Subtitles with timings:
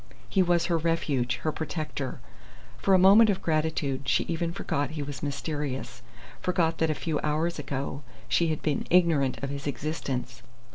[0.27, 2.19] He was her refuge, her protector.
[2.79, 6.01] For a moment of gratitude she even forgot he was mysterious,
[6.41, 10.41] forgot that a few hours ago she had been ignorant of his existence.